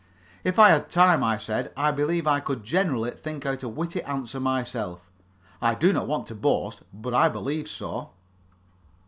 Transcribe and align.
"If 0.43 0.57
I 0.57 0.69
had 0.69 0.89
time," 0.89 1.23
I 1.23 1.37
said, 1.37 1.71
"I 1.77 1.91
believe 1.91 2.25
I 2.25 2.39
could 2.39 2.63
generally 2.63 3.11
think 3.11 3.45
out 3.45 3.61
a 3.61 3.69
witty 3.69 4.01
answer 4.01 4.39
myself. 4.39 5.11
I 5.61 5.75
do 5.75 5.93
not 5.93 6.07
want 6.07 6.25
to 6.29 6.33
boast, 6.33 6.81
but 6.91 7.13
I 7.13 7.29
believe 7.29 7.67
so." 7.67 8.09